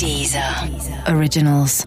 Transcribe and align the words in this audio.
Dieser 0.00 0.66
Originals. 1.08 1.86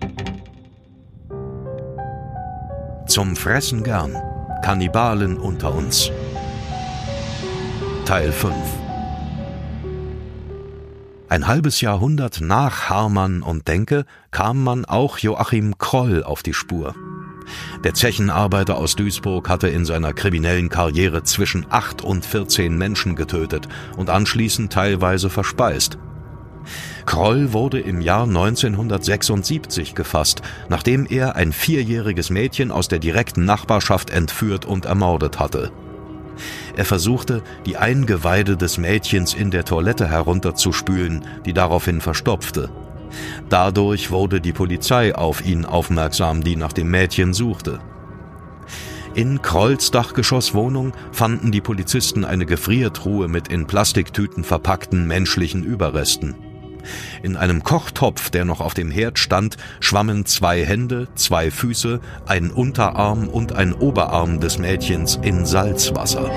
Zum 3.07 3.35
Fressen 3.35 3.83
gern. 3.83 4.15
Kannibalen 4.61 5.39
unter 5.39 5.73
uns. 5.73 6.11
Teil 8.05 8.31
5 8.31 8.53
Ein 11.27 11.47
halbes 11.47 11.81
Jahrhundert 11.81 12.39
nach 12.39 12.87
Harman 12.87 13.41
und 13.41 13.67
Denke 13.67 14.05
kam 14.29 14.63
man 14.63 14.85
auch 14.85 15.17
Joachim 15.17 15.79
Kroll 15.79 16.23
auf 16.23 16.43
die 16.43 16.53
Spur. 16.53 16.93
Der 17.83 17.95
Zechenarbeiter 17.95 18.77
aus 18.77 18.95
Duisburg 18.95 19.49
hatte 19.49 19.69
in 19.69 19.85
seiner 19.85 20.13
kriminellen 20.13 20.69
Karriere 20.69 21.23
zwischen 21.23 21.65
acht 21.71 22.03
und 22.03 22.27
14 22.27 22.77
Menschen 22.77 23.15
getötet 23.15 23.67
und 23.97 24.11
anschließend 24.11 24.71
teilweise 24.71 25.31
verspeist. 25.31 25.97
Kroll 27.05 27.53
wurde 27.53 27.79
im 27.79 28.01
Jahr 28.01 28.23
1976 28.23 29.95
gefasst, 29.95 30.41
nachdem 30.69 31.05
er 31.05 31.35
ein 31.35 31.51
vierjähriges 31.51 32.29
Mädchen 32.29 32.71
aus 32.71 32.87
der 32.87 32.99
direkten 32.99 33.45
Nachbarschaft 33.45 34.09
entführt 34.09 34.65
und 34.65 34.85
ermordet 34.85 35.39
hatte. 35.39 35.71
Er 36.75 36.85
versuchte, 36.85 37.43
die 37.65 37.77
Eingeweide 37.77 38.57
des 38.57 38.77
Mädchens 38.77 39.33
in 39.33 39.51
der 39.51 39.65
Toilette 39.65 40.07
herunterzuspülen, 40.07 41.25
die 41.45 41.53
daraufhin 41.53 42.01
verstopfte. 42.01 42.69
Dadurch 43.49 44.09
wurde 44.09 44.41
die 44.41 44.53
Polizei 44.53 45.13
auf 45.13 45.45
ihn 45.45 45.65
aufmerksam, 45.65 46.43
die 46.43 46.55
nach 46.55 46.73
dem 46.73 46.89
Mädchen 46.89 47.33
suchte. 47.33 47.79
In 49.13 49.43
Krolls 49.43 49.91
Dachgeschosswohnung 49.91 50.93
fanden 51.11 51.51
die 51.51 51.61
Polizisten 51.61 52.25
eine 52.25 52.47
Gefriertruhe 52.47 53.27
mit 53.27 53.47
in 53.49 53.67
Plastiktüten 53.67 54.43
verpackten 54.43 55.05
menschlichen 55.05 55.63
Überresten. 55.63 56.52
In 57.21 57.35
einem 57.37 57.63
Kochtopf, 57.63 58.29
der 58.29 58.45
noch 58.45 58.61
auf 58.61 58.73
dem 58.73 58.91
Herd 58.91 59.19
stand, 59.19 59.57
schwammen 59.79 60.25
zwei 60.25 60.65
Hände, 60.65 61.07
zwei 61.15 61.51
Füße, 61.51 61.99
ein 62.25 62.51
Unterarm 62.51 63.27
und 63.27 63.53
ein 63.53 63.73
Oberarm 63.73 64.39
des 64.39 64.57
Mädchens 64.57 65.19
in 65.21 65.45
Salzwasser. 65.45 66.31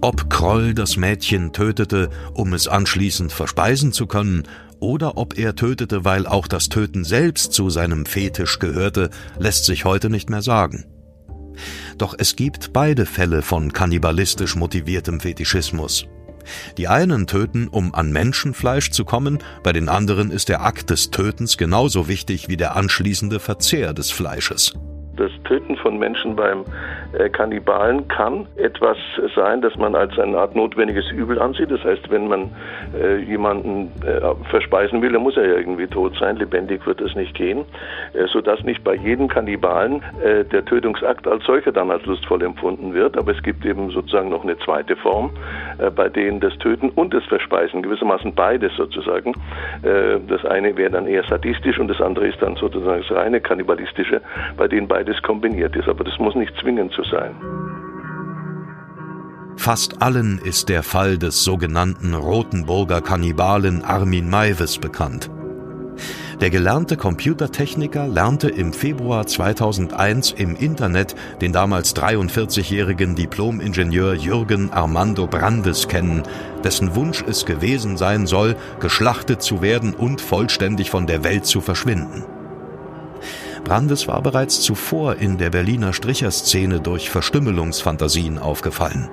Ob 0.00 0.30
Kroll 0.30 0.74
das 0.74 0.96
Mädchen 0.96 1.52
tötete, 1.52 2.10
um 2.32 2.52
es 2.52 2.68
anschließend 2.68 3.32
verspeisen 3.32 3.92
zu 3.92 4.06
können, 4.06 4.44
oder 4.80 5.16
ob 5.16 5.36
er 5.36 5.56
tötete, 5.56 6.04
weil 6.04 6.26
auch 6.26 6.46
das 6.46 6.68
Töten 6.68 7.04
selbst 7.04 7.52
zu 7.52 7.68
seinem 7.68 8.06
Fetisch 8.06 8.60
gehörte, 8.60 9.10
lässt 9.38 9.64
sich 9.64 9.84
heute 9.84 10.08
nicht 10.08 10.30
mehr 10.30 10.42
sagen. 10.42 10.84
Doch 11.96 12.14
es 12.16 12.36
gibt 12.36 12.72
beide 12.72 13.06
Fälle 13.06 13.42
von 13.42 13.72
kannibalistisch 13.72 14.54
motiviertem 14.54 15.18
Fetischismus. 15.18 16.06
Die 16.76 16.88
einen 16.88 17.26
töten, 17.26 17.68
um 17.68 17.94
an 17.94 18.12
Menschenfleisch 18.12 18.90
zu 18.90 19.04
kommen, 19.04 19.38
bei 19.62 19.72
den 19.72 19.88
anderen 19.88 20.30
ist 20.30 20.48
der 20.48 20.62
Akt 20.62 20.90
des 20.90 21.10
Tötens 21.10 21.56
genauso 21.56 22.08
wichtig 22.08 22.48
wie 22.48 22.56
der 22.56 22.76
anschließende 22.76 23.40
Verzehr 23.40 23.92
des 23.92 24.10
Fleisches. 24.10 24.74
Das 25.16 25.32
Töten 25.44 25.76
von 25.76 25.98
Menschen 25.98 26.36
beim 26.36 26.64
Kannibalen 27.32 28.06
kann 28.08 28.46
etwas 28.56 28.96
sein, 29.34 29.60
das 29.62 29.76
man 29.76 29.94
als 29.94 30.18
eine 30.18 30.38
Art 30.38 30.54
notwendiges 30.54 31.10
Übel 31.10 31.40
ansieht. 31.40 31.70
Das 31.70 31.82
heißt, 31.82 32.10
wenn 32.10 32.28
man 32.28 32.50
äh, 32.98 33.16
jemanden 33.18 33.90
äh, 34.06 34.20
verspeisen 34.50 35.02
will, 35.02 35.12
dann 35.12 35.22
muss 35.22 35.36
er 35.36 35.46
ja 35.46 35.54
irgendwie 35.54 35.86
tot 35.86 36.14
sein. 36.20 36.36
Lebendig 36.36 36.86
wird 36.86 37.00
es 37.00 37.14
nicht 37.14 37.34
gehen, 37.34 37.64
äh, 38.12 38.26
sodass 38.26 38.62
nicht 38.62 38.84
bei 38.84 38.94
jedem 38.94 39.28
Kannibalen 39.28 40.02
äh, 40.22 40.44
der 40.44 40.64
Tötungsakt 40.64 41.26
als 41.26 41.44
solcher 41.44 41.72
dann 41.72 41.90
als 41.90 42.04
lustvoll 42.06 42.42
empfunden 42.42 42.94
wird. 42.94 43.16
Aber 43.16 43.32
es 43.32 43.42
gibt 43.42 43.64
eben 43.64 43.90
sozusagen 43.90 44.28
noch 44.28 44.44
eine 44.44 44.58
zweite 44.58 44.94
Form, 44.96 45.30
äh, 45.78 45.90
bei 45.90 46.08
denen 46.08 46.40
das 46.40 46.56
Töten 46.58 46.90
und 46.90 47.14
das 47.14 47.24
Verspeisen 47.24 47.82
gewissermaßen 47.82 48.34
beides 48.34 48.74
sozusagen. 48.76 49.34
das 49.82 50.44
eine 50.44 50.76
wäre 50.76 50.90
dann 50.90 51.06
eher 51.06 51.24
sadistisch 51.24 51.78
und 51.78 51.88
das 51.88 52.00
andere 52.00 52.26
ist 52.26 52.40
dann 52.40 52.56
sozusagen 52.56 53.02
das 53.06 53.16
reine 53.16 53.40
kannibalistische, 53.40 54.20
bei 54.56 54.68
denen 54.68 54.88
beide 54.88 55.08
beides 55.08 55.22
kombiniert 55.22 55.76
ist, 55.76 55.88
aber 55.88 56.04
das 56.04 56.18
muss 56.18 56.34
nicht 56.34 56.54
zwingend 56.60 56.92
so 56.98 57.04
sein. 57.10 57.34
Fast 59.56 60.02
allen 60.02 60.38
ist 60.38 60.68
der 60.68 60.82
Fall 60.82 61.18
des 61.18 61.42
sogenannten 61.44 62.14
Rotenburger 62.14 63.00
Kannibalen 63.00 63.84
Armin 63.84 64.30
Maives 64.30 64.78
bekannt. 64.78 65.30
Der 66.40 66.50
gelernte 66.50 66.96
Computertechniker 66.96 68.06
lernte 68.06 68.48
im 68.48 68.72
Februar 68.72 69.26
2001 69.26 70.30
im 70.30 70.54
Internet 70.54 71.16
den 71.40 71.52
damals 71.52 71.96
43-jährigen 71.96 73.16
Diplomingenieur 73.16 74.14
Jürgen 74.14 74.70
Armando 74.70 75.26
Brandes 75.26 75.88
kennen, 75.88 76.22
dessen 76.62 76.94
Wunsch 76.94 77.24
es 77.26 77.44
gewesen 77.44 77.96
sein 77.96 78.28
soll, 78.28 78.54
geschlachtet 78.78 79.42
zu 79.42 79.62
werden 79.62 79.94
und 79.94 80.20
vollständig 80.20 80.90
von 80.90 81.08
der 81.08 81.24
Welt 81.24 81.44
zu 81.44 81.60
verschwinden. 81.60 82.24
Brandes 83.68 84.08
war 84.08 84.22
bereits 84.22 84.62
zuvor 84.62 85.16
in 85.16 85.36
der 85.36 85.50
Berliner 85.50 85.92
Stricherszene 85.92 86.80
durch 86.80 87.10
Verstümmelungsfantasien 87.10 88.38
aufgefallen. 88.38 89.10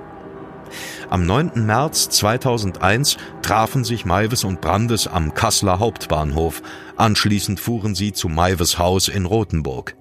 Am 1.10 1.26
9. 1.26 1.66
März 1.66 2.08
2001 2.08 3.18
trafen 3.42 3.84
sich 3.84 4.06
Maives 4.06 4.44
und 4.44 4.62
Brandes 4.62 5.08
am 5.08 5.34
Kasseler 5.34 5.78
Hauptbahnhof. 5.78 6.62
Anschließend 6.96 7.60
fuhren 7.60 7.94
sie 7.94 8.14
zu 8.14 8.30
Maives 8.30 8.78
Haus 8.78 9.08
in 9.08 9.26
Rothenburg. 9.26 9.94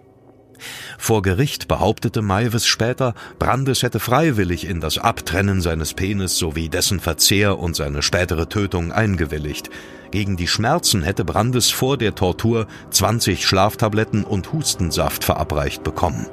Vor 0.98 1.22
Gericht 1.22 1.68
behauptete 1.68 2.22
Maives 2.22 2.66
später, 2.66 3.14
Brandes 3.38 3.84
hätte 3.84 4.00
freiwillig 4.00 4.66
in 4.66 4.80
das 4.80 4.98
Abtrennen 4.98 5.60
seines 5.60 5.94
Penis 5.94 6.38
sowie 6.38 6.70
dessen 6.70 7.02
Verzehr 7.02 7.60
und 7.60 7.76
seine 7.76 8.02
spätere 8.02 8.48
Tötung 8.48 8.94
eingewilligt. 8.94 9.70
Gegen 10.16 10.38
die 10.38 10.48
Schmerzen 10.48 11.04
hätte 11.04 11.26
Brandes 11.26 11.72
vor 11.72 11.98
der 11.98 12.16
Tortur 12.16 12.68
20 12.90 13.46
Schlaftabletten 13.46 14.24
und 14.24 14.54
Hustensaft 14.54 15.26
verabreicht 15.26 15.84
bekommen. 15.84 16.28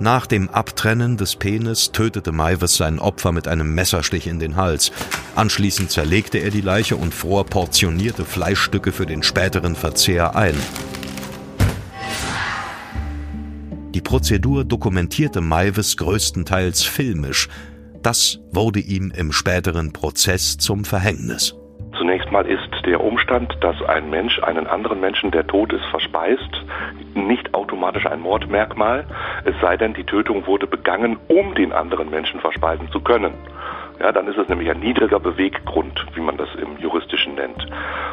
Nach 0.00 0.26
dem 0.26 0.50
Abtrennen 0.50 1.16
des 1.16 1.36
Penis 1.36 1.92
tötete 1.92 2.32
Maives 2.32 2.76
sein 2.76 2.98
Opfer 2.98 3.30
mit 3.30 3.46
einem 3.46 3.72
Messerstich 3.76 4.26
in 4.26 4.40
den 4.40 4.56
Hals. 4.56 4.90
Anschließend 5.36 5.92
zerlegte 5.92 6.38
er 6.38 6.50
die 6.50 6.62
Leiche 6.62 6.96
und 6.96 7.14
fror 7.14 7.46
portionierte 7.46 8.24
Fleischstücke 8.24 8.90
für 8.90 9.06
den 9.06 9.22
späteren 9.22 9.76
Verzehr 9.76 10.34
ein. 10.34 10.56
Die 13.94 14.00
Prozedur 14.00 14.64
dokumentierte 14.64 15.40
Maives 15.40 15.96
größtenteils 15.96 16.82
filmisch. 16.82 17.48
Das 18.02 18.40
wurde 18.50 18.80
ihm 18.80 19.12
im 19.12 19.30
späteren 19.30 19.92
Prozess 19.92 20.58
zum 20.58 20.84
Verhängnis. 20.84 21.54
Zunächst 22.02 22.32
mal 22.32 22.44
ist 22.46 22.84
der 22.84 23.00
Umstand, 23.00 23.56
dass 23.60 23.80
ein 23.82 24.10
Mensch 24.10 24.42
einen 24.42 24.66
anderen 24.66 24.98
Menschen, 24.98 25.30
der 25.30 25.46
tot 25.46 25.72
ist, 25.72 25.84
verspeist, 25.84 26.50
nicht 27.14 27.54
automatisch 27.54 28.06
ein 28.06 28.18
Mordmerkmal, 28.18 29.04
es 29.44 29.54
sei 29.60 29.76
denn, 29.76 29.94
die 29.94 30.02
Tötung 30.02 30.44
wurde 30.48 30.66
begangen, 30.66 31.16
um 31.28 31.54
den 31.54 31.72
anderen 31.72 32.10
Menschen 32.10 32.40
verspeisen 32.40 32.90
zu 32.90 32.98
können. 33.02 33.34
Ja, 34.00 34.10
dann 34.10 34.26
ist 34.26 34.36
es 34.36 34.48
nämlich 34.48 34.68
ein 34.68 34.80
niedriger 34.80 35.20
Beweggrund, 35.20 36.04
wie 36.14 36.20
man 36.22 36.36
das 36.36 36.48
im 36.56 36.76
Juristischen 36.78 37.36
nennt. 37.36 37.68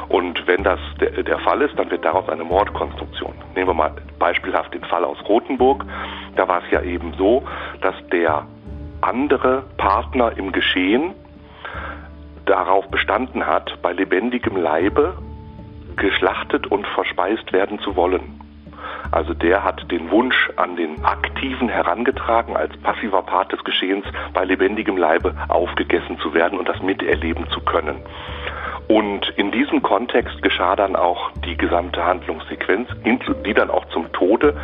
Und 0.07 0.45
wenn 0.45 0.63
das 0.63 0.79
der, 1.01 1.23
der 1.23 1.39
Fall 1.39 1.63
ist, 1.63 1.73
dann 1.79 1.89
wird 1.89 2.05
daraus 2.05 2.29
eine 2.29 2.43
Mordkonstruktion. 2.43 3.33
Nehmen 3.55 3.69
wir 3.69 3.73
mal 3.73 3.93
beispielhaft 4.19 4.71
den 4.71 4.83
Fall 4.83 5.03
aus 5.03 5.17
Rothenburg. 5.27 5.83
Da 6.35 6.47
war 6.47 6.61
es 6.63 6.69
ja 6.69 6.83
eben 6.83 7.15
so, 7.17 7.41
dass 7.81 7.95
der 8.11 8.45
andere 9.01 9.63
Partner 9.77 10.37
im 10.37 10.51
Geschehen 10.51 11.15
darauf 12.49 12.89
bestanden 12.89 13.45
hat, 13.45 13.79
bei 13.81 13.93
lebendigem 13.93 14.57
Leibe 14.57 15.17
geschlachtet 15.95 16.67
und 16.67 16.87
verspeist 16.87 17.53
werden 17.53 17.79
zu 17.79 17.95
wollen. 17.95 18.41
Also 19.11 19.33
der 19.33 19.63
hat 19.63 19.89
den 19.91 20.09
Wunsch 20.11 20.49
an 20.55 20.75
den 20.75 21.03
Aktiven 21.03 21.69
herangetragen, 21.69 22.55
als 22.55 22.75
passiver 22.77 23.21
Part 23.21 23.51
des 23.51 23.63
Geschehens 23.63 24.05
bei 24.33 24.45
lebendigem 24.45 24.97
Leibe 24.97 25.35
aufgegessen 25.47 26.17
zu 26.19 26.33
werden 26.33 26.57
und 26.57 26.67
das 26.67 26.81
miterleben 26.81 27.47
zu 27.49 27.59
können. 27.61 27.97
Und 28.89 29.29
in 29.37 29.51
diesem 29.51 29.83
Kontext 29.83 30.41
geschah 30.41 30.75
dann 30.75 30.95
auch 30.95 31.29
die 31.45 31.55
gesamte 31.55 32.03
Handlungssequenz, 32.03 32.89
die 33.45 33.53
dann 33.53 33.69
auch 33.69 33.85
zum 33.89 34.11
Tode 34.13 34.55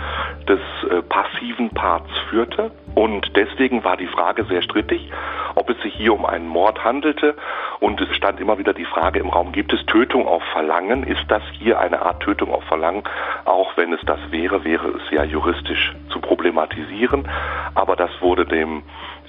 des 0.47 0.59
äh, 0.89 1.03
passiven 1.03 1.69
Parts 1.69 2.09
führte. 2.31 2.71
Und 2.95 3.35
deswegen 3.35 3.83
war 3.83 3.97
die 3.97 4.07
Frage 4.07 4.45
sehr 4.45 4.63
strittig, 4.63 5.11
ob 5.53 5.69
es 5.69 5.79
sich 5.83 5.93
hier 5.93 6.11
um 6.11 6.25
einen 6.25 6.47
Mord 6.47 6.83
handelte. 6.83 7.35
Und 7.79 8.01
es 8.01 8.15
stand 8.15 8.39
immer 8.39 8.57
wieder 8.57 8.73
die 8.73 8.85
Frage 8.85 9.19
im 9.19 9.29
Raum, 9.29 9.51
gibt 9.51 9.71
es 9.73 9.85
Tötung 9.85 10.27
auf 10.27 10.41
Verlangen? 10.53 11.03
Ist 11.03 11.25
das 11.27 11.43
hier 11.59 11.79
eine 11.79 12.01
Art 12.01 12.23
Tötung 12.23 12.51
auf 12.51 12.63
Verlangen? 12.63 13.03
Auch 13.43 13.77
wenn 13.77 13.93
es 13.93 14.01
das 14.07 14.19
wäre, 14.31 14.63
wäre 14.63 14.87
es 14.87 15.03
ja 15.11 15.23
juristisch 15.23 15.93
zu 16.09 16.19
problematisieren. 16.19 17.27
Aber 17.75 17.95
das 17.95 18.09
wurde 18.21 18.47
dem 18.47 18.81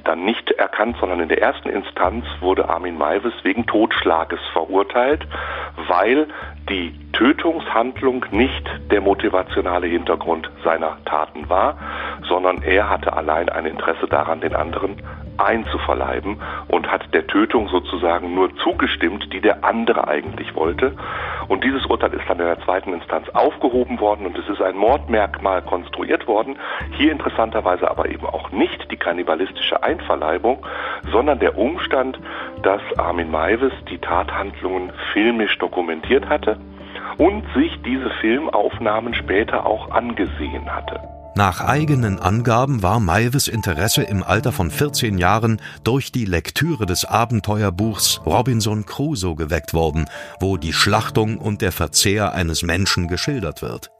dann 0.06 0.24
nicht 0.24 0.50
erkannt, 0.52 0.96
sondern 1.00 1.20
in 1.20 1.28
der 1.28 1.42
ersten 1.42 1.68
Instanz 1.68 2.24
wurde 2.40 2.68
Armin 2.68 2.96
Maivis 2.96 3.34
wegen 3.42 3.66
Totschlages 3.66 4.40
verurteilt, 4.52 5.26
weil 5.88 6.28
die 6.68 6.94
Tötungshandlung 7.12 8.24
nicht 8.30 8.68
der 8.90 9.00
motivationale 9.00 9.86
Hintergrund 9.86 10.50
seiner 10.64 10.98
Taten 11.04 11.48
war, 11.48 11.78
sondern 12.28 12.62
er 12.62 12.90
hatte 12.90 13.12
allein 13.12 13.48
ein 13.48 13.66
Interesse 13.66 14.06
daran, 14.06 14.40
den 14.40 14.54
anderen 14.54 15.02
einzuverleiben 15.38 16.40
und 16.68 16.90
hat 16.90 17.12
der 17.14 17.26
Tötung 17.26 17.68
sozusagen 17.68 18.34
nur 18.34 18.54
zugestimmt, 18.56 19.32
die 19.32 19.40
der 19.40 19.64
andere 19.64 20.08
eigentlich 20.08 20.54
wollte. 20.54 20.92
Und 21.48 21.64
dieses 21.64 21.86
Urteil 21.86 22.12
ist 22.14 22.28
dann 22.28 22.40
in 22.40 22.46
der 22.46 22.60
zweiten 22.60 22.92
Instanz 22.92 23.28
aufgehoben 23.30 24.00
worden 24.00 24.26
und 24.26 24.36
es 24.38 24.48
ist 24.48 24.60
ein 24.60 24.76
Mordmerkmal 24.76 25.62
konstruiert 25.62 26.26
worden. 26.26 26.56
Hier 26.92 27.12
interessanterweise 27.12 27.90
aber 27.90 28.08
eben 28.08 28.26
auch 28.26 28.50
nicht 28.50 28.90
die 28.90 28.96
kannibalistische 28.96 29.82
Einverleibung, 29.82 30.64
sondern 31.12 31.38
der 31.38 31.56
Umstand, 31.56 32.18
dass 32.62 32.82
Armin 32.98 33.30
Maivis 33.30 33.72
die 33.90 33.98
Tathandlungen 33.98 34.92
filmisch 35.12 35.58
dokumentiert 35.58 36.28
hatte 36.28 36.58
und 37.18 37.44
sich 37.54 37.80
diese 37.82 38.10
Filmaufnahmen 38.20 39.14
später 39.14 39.66
auch 39.66 39.90
angesehen 39.90 40.74
hatte. 40.74 41.15
Nach 41.36 41.60
eigenen 41.60 42.18
Angaben 42.18 42.82
war 42.82 42.98
Maives 42.98 43.46
Interesse 43.46 44.02
im 44.02 44.22
Alter 44.22 44.52
von 44.52 44.70
14 44.70 45.18
Jahren 45.18 45.60
durch 45.84 46.10
die 46.10 46.24
Lektüre 46.24 46.86
des 46.86 47.04
Abenteuerbuchs 47.04 48.22
Robinson 48.24 48.86
Crusoe 48.86 49.36
geweckt 49.36 49.74
worden, 49.74 50.06
wo 50.40 50.56
die 50.56 50.72
Schlachtung 50.72 51.36
und 51.36 51.60
der 51.60 51.72
Verzehr 51.72 52.32
eines 52.32 52.62
Menschen 52.62 53.06
geschildert 53.06 53.60
wird. 53.60 53.90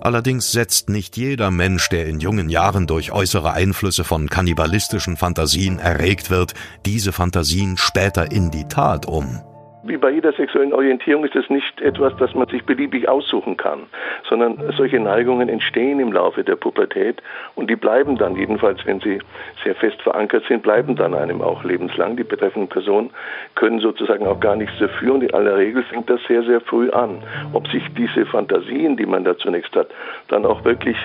Allerdings 0.00 0.50
setzt 0.50 0.88
nicht 0.88 1.16
jeder 1.16 1.52
Mensch, 1.52 1.88
der 1.88 2.06
in 2.06 2.18
jungen 2.18 2.48
Jahren 2.48 2.88
durch 2.88 3.12
äußere 3.12 3.52
Einflüsse 3.52 4.02
von 4.02 4.28
kannibalistischen 4.28 5.16
Fantasien 5.16 5.78
erregt 5.78 6.30
wird, 6.30 6.54
diese 6.84 7.12
Fantasien 7.12 7.76
später 7.76 8.32
in 8.32 8.50
die 8.50 8.64
Tat 8.64 9.06
um. 9.06 9.40
Wie 9.84 9.96
bei 9.96 10.10
jeder 10.10 10.32
sexuellen 10.32 10.72
Orientierung 10.72 11.24
ist 11.24 11.34
es 11.34 11.50
nicht 11.50 11.80
etwas, 11.80 12.16
das 12.16 12.34
man 12.34 12.46
sich 12.46 12.64
beliebig 12.64 13.08
aussuchen 13.08 13.56
kann, 13.56 13.80
sondern 14.28 14.72
solche 14.76 15.00
Neigungen 15.00 15.48
entstehen 15.48 15.98
im 15.98 16.12
Laufe 16.12 16.44
der 16.44 16.54
Pubertät 16.54 17.20
und 17.56 17.68
die 17.68 17.74
bleiben 17.74 18.16
dann, 18.16 18.36
jedenfalls 18.36 18.86
wenn 18.86 19.00
sie 19.00 19.18
sehr 19.64 19.74
fest 19.74 20.00
verankert 20.00 20.44
sind, 20.46 20.62
bleiben 20.62 20.94
dann 20.94 21.14
einem 21.14 21.42
auch 21.42 21.64
lebenslang. 21.64 22.16
Die 22.16 22.22
betreffenden 22.22 22.68
Personen 22.68 23.10
können 23.56 23.80
sozusagen 23.80 24.24
auch 24.24 24.38
gar 24.38 24.54
nichts 24.54 24.78
dafür 24.78 25.14
und 25.14 25.24
in 25.24 25.34
aller 25.34 25.56
Regel 25.56 25.82
fängt 25.82 26.08
das 26.08 26.20
sehr, 26.28 26.44
sehr 26.44 26.60
früh 26.60 26.88
an. 26.90 27.20
Ob 27.52 27.66
sich 27.66 27.82
diese 27.94 28.24
Fantasien, 28.24 28.96
die 28.96 29.06
man 29.06 29.24
da 29.24 29.36
zunächst 29.36 29.74
hat, 29.74 29.88
dann 30.28 30.46
auch 30.46 30.64
wirklich 30.64 30.96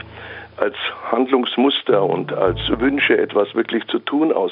als 0.58 0.76
Handlungsmuster 1.12 2.04
und 2.04 2.34
als 2.34 2.60
Wünsche 2.80 3.18
etwas 3.18 3.56
wirklich 3.56 3.88
zu 3.88 4.00
tun 4.00 4.32
aus 4.32 4.52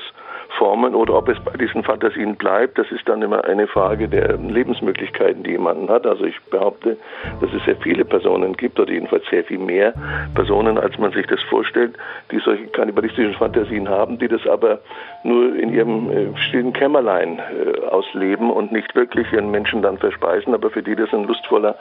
formen 0.58 0.96
oder 0.96 1.16
ob 1.16 1.30
es 1.30 1.38
bei 1.40 1.58
diesen 1.58 1.84
Fantasien 1.84 2.36
bleibt, 2.36 2.78
das 2.78 2.90
ist 2.92 3.08
dann 3.08 3.22
immer 3.22 3.44
eine 3.46 3.68
Frage 3.68 4.08
der 4.08 4.38
Lebensmöglichkeiten, 4.38 5.44
die 5.44 5.52
jemanden 5.52 5.90
hat. 5.90 6.06
Also 6.06 6.26
ich 6.26 6.40
behaupte, 6.50 6.98
dass 7.42 7.54
es 7.54 7.64
sehr 7.66 7.76
viele 7.78 8.06
Personen 8.06 8.56
gibt 8.56 8.80
oder 8.80 8.92
jedenfalls 8.92 9.24
sehr 9.30 9.44
viel 9.44 9.60
mehr 9.60 9.94
Personen, 10.34 10.78
als 10.78 10.98
man 10.98 11.12
sich 11.12 11.26
das 11.28 11.42
vorstellt, 11.44 11.96
die 12.32 12.40
solche 12.40 12.68
kannibalistischen 12.68 13.34
Fantasien 13.34 13.90
haben, 13.90 14.18
die 14.20 14.28
das 14.28 14.46
aber 14.48 14.80
nur 15.24 15.56
in 15.56 15.74
ihrem 15.74 16.10
äh, 16.10 16.38
stillen 16.38 16.74
Kämmerlein 16.74 17.40
äh, 17.40 17.86
ausleben 17.88 18.52
und 18.52 18.72
nicht 18.72 18.96
wirklich 18.96 19.32
ihren 19.34 19.52
Menschen 19.52 19.82
dann 19.82 19.98
verspeisen, 19.98 20.54
aber 20.54 20.70
für 20.70 20.84
die 20.84 20.96
das 20.96 21.12
ein 21.14 21.26
lustvoller 21.26 21.76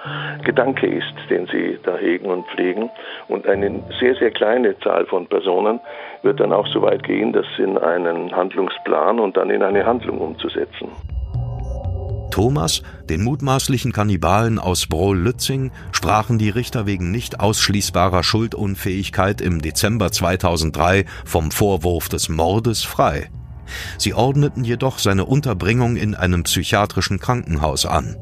Gedanke 0.44 0.86
ist, 0.86 1.14
den 1.30 1.46
sie 1.46 1.78
da 1.82 1.96
hegen 1.96 2.26
und 2.26 2.46
pflegen. 2.48 2.90
Und 3.28 3.46
eine 3.46 3.82
sehr, 4.00 4.14
sehr 4.16 4.30
kleine 4.30 4.78
Zahl 4.80 5.06
von 5.06 5.26
Personen 5.26 5.80
wird 6.22 6.40
dann 6.40 6.52
auch 6.52 6.66
so 6.68 6.82
weit 6.82 7.02
gehen, 7.02 7.32
das 7.32 7.46
in 7.58 7.78
einen 7.78 8.34
Handlungsplan 8.54 9.18
und 9.18 9.36
dann 9.36 9.50
in 9.50 9.62
eine 9.62 9.84
Handlung 9.84 10.18
umzusetzen. 10.18 10.88
Thomas, 12.30 12.82
den 13.08 13.22
mutmaßlichen 13.22 13.92
Kannibalen 13.92 14.58
aus 14.58 14.86
Brohl-Lützing, 14.86 15.70
sprachen 15.92 16.38
die 16.38 16.50
Richter 16.50 16.84
wegen 16.86 17.10
nicht 17.12 17.38
ausschließbarer 17.38 18.24
Schuldunfähigkeit 18.24 19.40
im 19.40 19.60
Dezember 19.62 20.10
2003 20.10 21.04
vom 21.24 21.52
Vorwurf 21.52 22.08
des 22.08 22.28
Mordes 22.28 22.82
frei. 22.82 23.30
Sie 23.98 24.14
ordneten 24.14 24.64
jedoch 24.64 24.98
seine 24.98 25.24
Unterbringung 25.24 25.96
in 25.96 26.14
einem 26.14 26.42
psychiatrischen 26.42 27.20
Krankenhaus 27.20 27.86
an. 27.86 28.16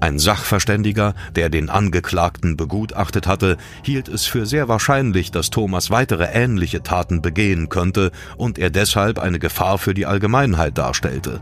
Ein 0.00 0.18
Sachverständiger, 0.18 1.14
der 1.34 1.48
den 1.48 1.70
Angeklagten 1.70 2.56
begutachtet 2.56 3.26
hatte, 3.26 3.56
hielt 3.82 4.08
es 4.08 4.26
für 4.26 4.46
sehr 4.46 4.68
wahrscheinlich, 4.68 5.30
dass 5.30 5.50
Thomas 5.50 5.90
weitere 5.90 6.26
ähnliche 6.32 6.82
Taten 6.82 7.22
begehen 7.22 7.68
könnte 7.68 8.10
und 8.36 8.58
er 8.58 8.70
deshalb 8.70 9.18
eine 9.18 9.38
Gefahr 9.38 9.78
für 9.78 9.94
die 9.94 10.06
Allgemeinheit 10.06 10.76
darstellte. 10.76 11.40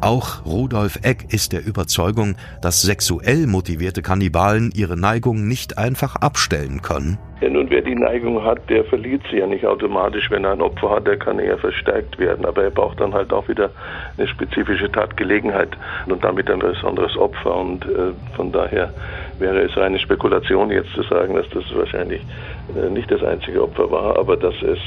Auch 0.00 0.44
Rudolf 0.44 0.98
Eck 1.02 1.32
ist 1.32 1.52
der 1.52 1.64
Überzeugung, 1.64 2.36
dass 2.60 2.82
sexuell 2.82 3.46
motivierte 3.46 4.02
Kannibalen 4.02 4.72
ihre 4.74 4.96
Neigung 4.96 5.46
nicht 5.46 5.78
einfach 5.78 6.16
abstellen 6.16 6.82
können. 6.82 7.18
Ja, 7.40 7.50
nun, 7.50 7.68
wer 7.70 7.82
die 7.82 7.96
Neigung 7.96 8.44
hat, 8.44 8.70
der 8.70 8.84
verliert 8.84 9.22
sie 9.28 9.38
ja 9.38 9.48
nicht 9.48 9.66
automatisch. 9.66 10.30
Wenn 10.30 10.44
er 10.44 10.52
ein 10.52 10.60
Opfer 10.60 10.90
hat, 10.90 11.08
der 11.08 11.16
kann 11.16 11.40
eher 11.40 11.58
verstärkt 11.58 12.16
werden. 12.18 12.44
Aber 12.44 12.62
er 12.62 12.70
braucht 12.70 13.00
dann 13.00 13.12
halt 13.12 13.32
auch 13.32 13.48
wieder 13.48 13.70
eine 14.16 14.28
spezifische 14.28 14.90
Tatgelegenheit 14.90 15.70
und 16.06 16.22
damit 16.22 16.48
ein 16.48 16.60
besonderes 16.60 17.16
Opfer. 17.16 17.56
Und 17.56 17.84
äh, 17.84 18.12
von 18.36 18.52
daher 18.52 18.94
wäre 19.40 19.62
es 19.62 19.76
eine 19.76 19.98
Spekulation, 19.98 20.70
jetzt 20.70 20.92
zu 20.94 21.02
sagen, 21.02 21.34
dass 21.34 21.48
das 21.50 21.64
wahrscheinlich 21.74 22.22
äh, 22.76 22.88
nicht 22.90 23.10
das 23.10 23.24
einzige 23.24 23.62
Opfer 23.62 23.90
war, 23.90 24.16
aber 24.16 24.36
dass 24.36 24.54
es 24.62 24.78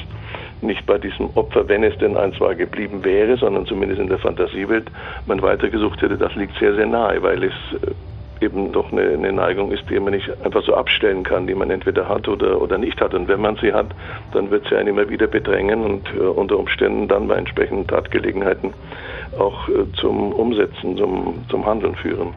nicht 0.62 0.86
bei 0.86 0.98
diesem 0.98 1.30
Opfer, 1.36 1.68
wenn 1.68 1.84
es 1.84 1.98
denn 1.98 2.18
eins 2.18 2.40
war, 2.40 2.56
geblieben 2.56 3.04
wäre, 3.04 3.38
sondern 3.38 3.66
zumindest 3.66 4.02
in 4.02 4.08
der 4.08 4.20
Fantasiewelt 4.20 4.90
man 5.26 5.42
weitergesucht 5.42 6.02
hätte, 6.02 6.18
das 6.18 6.36
liegt 6.36 6.58
sehr, 6.58 6.76
sehr 6.76 6.88
nahe, 6.88 7.22
weil 7.22 7.44
es 7.44 7.54
äh, 7.82 8.46
eben 8.46 8.72
doch 8.72 8.92
eine, 8.92 9.02
eine, 9.02 9.32
Neigung 9.32 9.72
ist, 9.72 9.90
die 9.90 10.00
man 10.00 10.14
nicht 10.14 10.30
einfach 10.44 10.64
so 10.64 10.76
abstellen 10.76 11.24
kann, 11.24 11.48
die 11.48 11.56
man 11.56 11.70
entweder 11.70 12.08
hat 12.08 12.28
oder, 12.28 12.62
oder 12.62 12.78
nicht 12.78 13.00
hat. 13.02 13.14
Und 13.14 13.28
wenn 13.28 13.42
man 13.42 13.56
sie 13.58 13.74
hat, 13.74 13.88
dann 14.34 14.52
wird 14.52 14.68
sie 14.68 14.76
einen 14.76 14.90
immer 14.90 15.10
wieder 15.10 15.28
bedrängen 15.28 15.84
und 15.84 16.08
äh, 16.16 16.20
unter 16.20 16.58
Umständen 16.58 17.08
dann 17.08 17.28
bei 17.28 17.36
entsprechenden 17.36 17.88
Tatgelegenheiten 17.88 18.74
auch 19.38 19.68
äh, 19.70 19.86
zum 19.96 20.34
Umsetzen, 20.34 20.98
zum, 20.98 21.44
zum 21.50 21.66
Handeln 21.66 21.96
führen. 21.96 22.34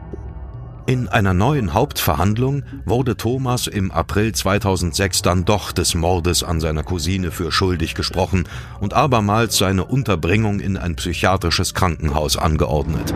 In 0.89 1.07
einer 1.07 1.35
neuen 1.35 1.75
Hauptverhandlung 1.75 2.63
wurde 2.83 3.15
Thomas 3.15 3.67
im 3.67 3.91
April 3.91 4.33
2006 4.33 5.21
dann 5.21 5.45
doch 5.45 5.71
des 5.71 5.93
Mordes 5.93 6.41
an 6.41 6.59
seiner 6.59 6.81
Cousine 6.81 7.29
für 7.29 7.51
schuldig 7.51 7.93
gesprochen 7.93 8.45
und 8.79 8.95
abermals 8.95 9.59
seine 9.59 9.85
Unterbringung 9.85 10.59
in 10.59 10.77
ein 10.77 10.95
psychiatrisches 10.95 11.75
Krankenhaus 11.75 12.37
angeordnet. 12.37 13.13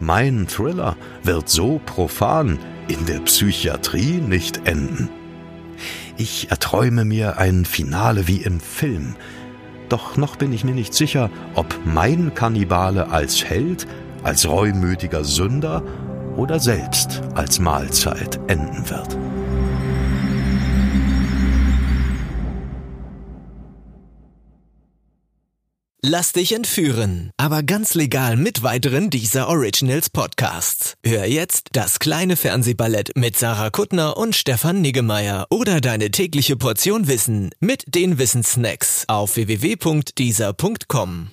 Mein 0.00 0.48
Thriller 0.48 0.96
wird 1.22 1.50
so 1.50 1.82
profan 1.84 2.58
in 2.88 3.04
der 3.04 3.20
Psychiatrie 3.20 4.22
nicht 4.22 4.66
enden. 4.66 5.10
Ich 6.16 6.50
erträume 6.50 7.04
mir 7.04 7.36
ein 7.36 7.66
Finale 7.66 8.28
wie 8.28 8.38
im 8.38 8.60
Film, 8.60 9.14
doch 9.88 10.16
noch 10.16 10.36
bin 10.36 10.52
ich 10.52 10.64
mir 10.64 10.74
nicht 10.74 10.94
sicher, 10.94 11.30
ob 11.54 11.66
mein 11.84 12.34
Kannibale 12.34 13.10
als 13.10 13.44
Held, 13.44 13.86
als 14.22 14.48
reumütiger 14.48 15.24
Sünder 15.24 15.82
oder 16.36 16.60
selbst 16.60 17.22
als 17.34 17.58
Mahlzeit 17.58 18.38
enden 18.46 18.88
wird. 18.88 19.16
Lass 26.00 26.30
dich 26.30 26.52
entführen, 26.52 27.32
aber 27.36 27.64
ganz 27.64 27.94
legal 27.94 28.36
mit 28.36 28.62
weiteren 28.62 29.10
dieser 29.10 29.48
Originals 29.48 30.10
Podcasts. 30.10 30.94
Hör 31.04 31.24
jetzt 31.24 31.70
das 31.72 31.98
kleine 31.98 32.36
Fernsehballett 32.36 33.16
mit 33.16 33.36
Sarah 33.36 33.70
Kuttner 33.70 34.16
und 34.16 34.36
Stefan 34.36 34.80
Niggemeier 34.80 35.48
oder 35.50 35.80
deine 35.80 36.12
tägliche 36.12 36.56
Portion 36.56 37.08
Wissen 37.08 37.50
mit 37.58 37.82
den 37.96 38.16
Wissenssnacks 38.16 39.06
auf 39.08 39.34
www.dieser.com. 39.34 41.30